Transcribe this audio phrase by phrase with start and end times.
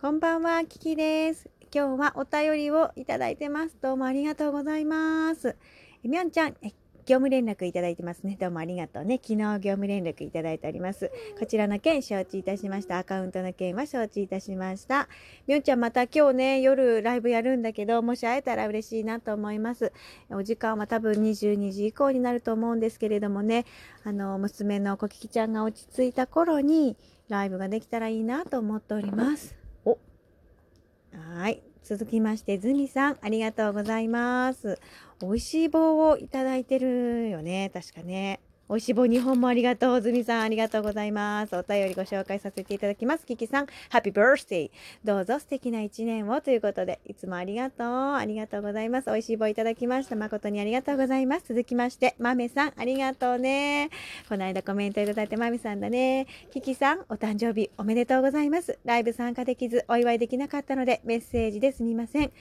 [0.00, 1.50] こんばんは、キキです。
[1.74, 3.76] 今日はお便りをいただいてます。
[3.82, 5.56] どうもありがとうございます。
[6.04, 6.68] えみょんちゃん、え
[7.04, 8.36] 業務連絡いただいてますね。
[8.40, 9.18] どうもありがとうね。
[9.20, 11.10] 昨日業務連絡いただいております。
[11.36, 12.98] こちらの件承知いたしました。
[12.98, 15.08] アカウントの件は承知いたしました。
[15.48, 19.92] みょんちゃんまた今日ね、夜ライブやるんだけど、もし会えたら嬉しいなと思います。
[20.30, 23.64] お時間は多分22時以降になると思うんですけれどもね、
[24.04, 26.96] あの、娘のこききちゃんが落ち着いた頃に、
[27.28, 29.57] ライブができたらいいなと思っております。
[31.12, 31.62] はい。
[31.82, 34.78] 続きまして、ズミさん、ありがとうございます。
[35.20, 37.70] 美味しい棒をいただいてるよね。
[37.72, 38.40] 確かね。
[38.68, 40.02] 美味しい棒2本もありがとう。
[40.02, 41.56] ズミさん、ありがとうございます。
[41.56, 43.24] お便りご紹介させていただきます。
[43.24, 44.70] キキさん、ハッピーバースデー。
[45.02, 47.86] どうぞ素敵な一年をということで、いつもありがとう。
[47.86, 49.06] ありがとうございます。
[49.06, 50.16] 美味しい棒いただきました。
[50.16, 51.46] 誠にありがとうございます。
[51.48, 53.88] 続きまして、まめさん、ありがとうね。
[54.28, 56.26] この間コメントいただいてまめさんだね。
[56.52, 58.78] キキさん、お誕生日おめでとうございます。
[58.84, 62.32] ライブ参加できずお祝いできなかったのでメッセージですみません。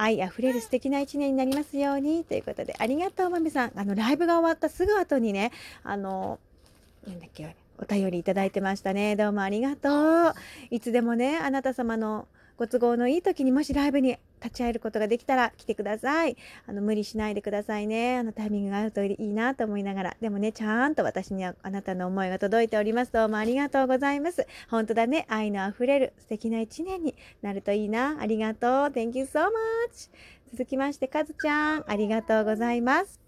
[0.00, 3.72] 愛あふれる素敵な一年になりますようにということでありがとうまめさん。
[3.76, 5.52] あのライブが終わったすぐ後にね
[5.84, 6.38] あの
[7.06, 9.14] なんだっけお便りいただいてましたね。
[9.14, 10.34] どうもありがとう。
[10.70, 12.26] いつでもねあなた様の
[12.60, 16.36] ご都合のいい時にもしライブに立ち会えることができたら来てください。
[16.66, 18.18] あの無理しないでくださいね。
[18.18, 20.16] あのタイミングがあるといいなと思いながら。
[20.20, 23.12] でもねちゃんと私にはあなたの思いが届いております。
[23.12, 24.46] どうもありがとうございます。
[24.68, 25.24] 本当だね。
[25.30, 28.18] 愛のあふれる素敵な一年になるといいな。
[28.20, 28.70] ありがとう。
[28.88, 30.10] Thank you so much
[30.52, 31.84] 続きましてかずちゃん。
[31.90, 33.18] ありがとうございます。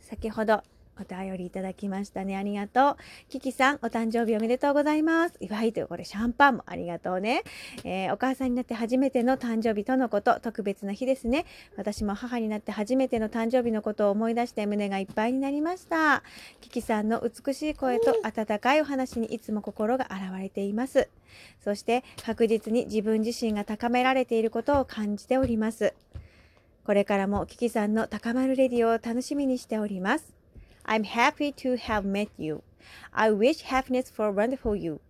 [0.00, 0.62] 先ほど
[1.00, 2.36] お便りいただきましたね。
[2.36, 2.96] ありがとう。
[3.28, 5.36] キキさん、お誕生日おめでとうございます。
[5.40, 7.42] 祝いというこれシャンパンもありがとうね、
[7.84, 11.46] えーお母さんになって初めての誕生日とのこと、特別な日ですね。
[11.76, 16.22] 私も母になって初めての誕生日のことを思い出して胸がいっぱいになりました。
[16.60, 21.08] キキさんの美しい声と温かいお話にいつも心が洗われています。
[21.62, 25.94] そして確実に自分自身が高められていることを感じております。
[26.84, 30.43] これからもキキさんの高まるレディオを楽しみにしております。
[30.84, 32.62] I'm happy to have met you.
[33.12, 35.00] I wish happiness for wonderful you.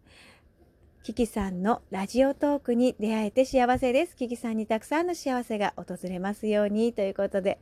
[1.03, 4.17] キキさんのラジオトークに出会えて幸せです。
[4.17, 7.59] キキさんにたくさんの幸せが訪れますようにということで。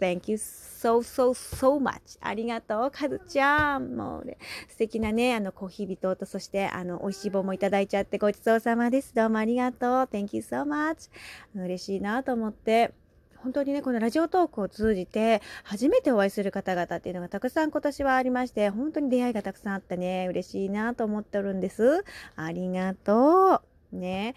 [0.00, 2.18] Thank you so, so, so much.
[2.22, 3.94] ありがとう、かずちゃん。
[3.94, 4.38] もうね、
[4.68, 9.14] 素敵なね、あの、コーヒー微糖と、そして、あの、美味しい棒もいただいちゃってごちそうさまです。
[9.14, 9.90] どうもありがとう。
[10.04, 11.10] Thank you so much.
[11.54, 12.94] 嬉しいなと思って。
[13.42, 20.26] 本当にね、このラジオトークを通じて、初めてお会いする方々っていうのがたくさん今年はありまして、本当に出会いがたくさんあったね。
[20.28, 22.04] 嬉しいなと思っておるんです。
[22.36, 23.62] ありがと
[23.92, 23.96] う。
[23.96, 24.34] ね。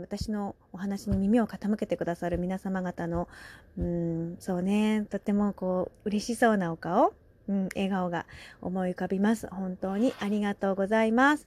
[0.00, 3.28] 私のお話に耳を傾けてくださる皆様方の、
[3.78, 7.14] うん、そうね、とてもこう、嬉しそうなお顔、
[7.48, 8.26] うん、笑顔が
[8.60, 9.48] 思い浮かびます。
[9.48, 11.46] 本当にありがとうございます。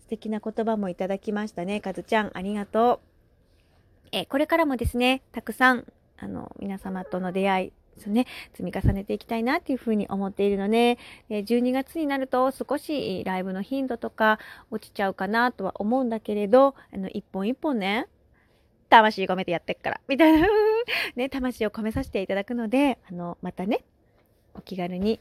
[0.00, 1.80] 素敵な言葉もいただきましたね。
[1.80, 4.08] かずちゃん、ありがとう。
[4.12, 5.86] え、これからもですね、たくさん
[6.18, 14.38] あの、皆様との出会いですね、積み重ねていきたいなっていうふうに思っているので、え12月になると少しライブの頻度とか
[14.70, 18.08] 落ちちゃうかなとは思うんだけれど、あの、一本一本ね、
[18.88, 20.46] 魂込めてやってっから、みたいな、
[21.16, 23.84] ね、魂を込めさせていただくので、あの、またね、
[24.54, 25.20] お気軽に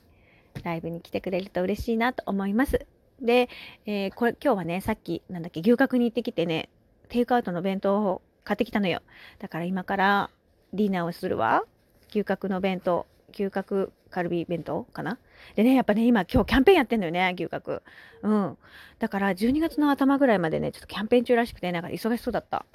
[0.64, 2.86] ライブに来てくれると嬉しいなと思います。
[3.22, 3.50] で、
[3.86, 6.70] えーこれ、今日はね、さっき、なんだっけ、牛角に行ってきてね、
[7.10, 9.02] テイクアウトの弁当を買ってきたのよ。
[9.40, 10.30] だから今から、
[10.74, 11.64] ディナーをするわ。
[12.10, 13.06] 牛角の弁当。
[13.34, 15.18] 牛角カルビ弁当かな
[15.56, 17.82] でね、やっぱね、今今日キャンペーンやってんのよね、牛角。
[18.22, 18.58] うん。
[19.00, 22.66] だから12月の頭ぐらいまでね、ちょっとキャンペーン中らしくて、なんか忙しそうだった。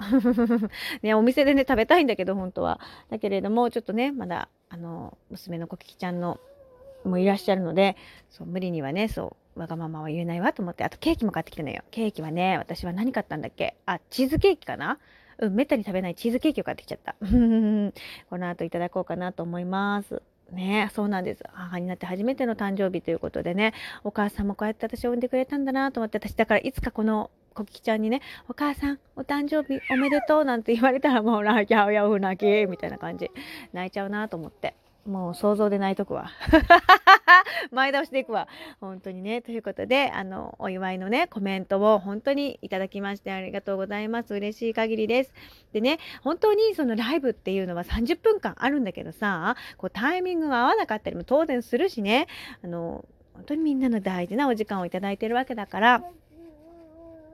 [1.03, 2.79] ね、お店でね、食べたいんだけど、本当は。
[3.09, 6.39] だけれども、ちょっとね、まだ、あの、娘のコキキちゃんの、
[7.05, 7.95] もいらっしゃるので、
[8.29, 11.83] そう、無理にはね、そう、わがままは言えないわと思って、あとケーキも買ってきたのよ。
[11.91, 13.75] ケーキはね、私は何買ったんだっけ？
[13.85, 14.99] あ、チーズケーキかな
[15.39, 17.15] うん、めったに食べないチーズケーキを買ってきちゃった。
[17.21, 20.21] この後いただこうかなと思います。
[20.51, 21.43] ねそうなんです。
[21.53, 33.31] 母になって初めての誕生日ということでね、お母さんもこうやって私を産んでくれたんだなと思って、私だからいつかこのコキキちゃんにね、お母さん、お誕生日おめでとうなんて言われたらもう泣きゃうやう泣きみたいな感じ。
[33.73, 34.75] 泣いちゃうなと思って。
[35.07, 36.29] もう想像で泣いとくわ。
[37.71, 38.47] 前倒しでいくわ。
[38.81, 39.41] 本当にね。
[39.41, 44.33] ということで、あの、お祝いのね、コメントを本当にいただきましてありがとうございます。
[44.33, 45.33] 嬉しい限りです。
[45.71, 52.27] でね、本当にそのライブっていうのは30分間あるんだけどさ、こうタイミングが合わなかったりも当然するしね、
[52.63, 56.01] あの、本当にみんなの大事なお時間をいただいてるわけだから、っ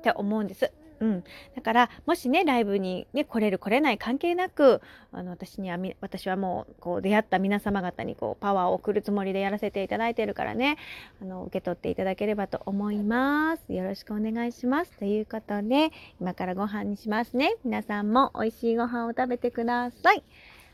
[0.03, 0.71] て思うんです。
[0.99, 1.23] うん。
[1.55, 4.81] だから、もしね、ライブにね、来れる来れない関係なく、
[5.11, 10.77] あの、私には、私はもう、こう、出会った皆様方に、こう、パワーを送るつもりでやらせていただいてるからね、
[11.21, 13.73] あの、受け取っていただければと思います。
[13.73, 14.91] よろしくお願いします。
[14.97, 17.55] ということで、今からご飯にしますね。
[17.63, 20.23] 皆さんも美味しいご飯を食べてください。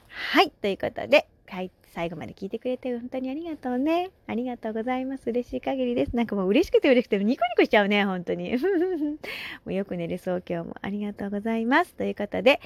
[0.07, 0.51] はい。
[0.51, 4.11] ということで、はい最後まで聞いてくれて本当にありがとうね。
[4.27, 5.29] ありがとうございます。
[5.29, 6.15] 嬉しい限りです。
[6.15, 8.55] なんかもう嬉しくて嬉しくてニコニコしちゃうね、本当に。
[8.57, 9.17] も
[9.65, 11.95] うよく寝れそう今日もありがとうございます。
[11.95, 12.61] ということで、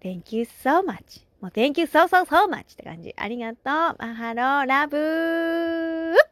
[0.00, 1.22] Thank you so much.
[1.40, 3.14] もう Thank you so so so much って感じ。
[3.16, 3.62] ありがとう。
[3.64, 6.31] マハローラブ